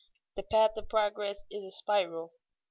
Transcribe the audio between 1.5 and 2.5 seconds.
is a spiral.